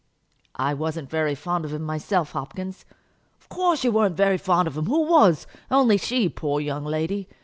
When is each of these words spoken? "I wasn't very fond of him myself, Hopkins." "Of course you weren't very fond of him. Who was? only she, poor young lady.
"I 0.55 0.73
wasn't 0.73 1.11
very 1.11 1.35
fond 1.35 1.63
of 1.63 1.73
him 1.75 1.83
myself, 1.83 2.31
Hopkins." 2.31 2.85
"Of 3.39 3.49
course 3.49 3.83
you 3.83 3.91
weren't 3.91 4.17
very 4.17 4.39
fond 4.39 4.67
of 4.67 4.75
him. 4.75 4.87
Who 4.87 5.03
was? 5.05 5.45
only 5.69 5.97
she, 5.97 6.27
poor 6.27 6.59
young 6.59 6.85
lady. 6.85 7.29